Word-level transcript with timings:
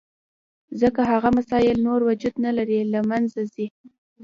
ځکه 0.81 1.01
هغه 1.11 1.29
مسایل 1.37 1.77
نور 1.87 1.99
وجود 2.09 2.35
نه 2.45 2.51
لري، 2.57 2.79
له 2.93 2.99
منځه 3.09 3.41
ځي. 3.53 3.67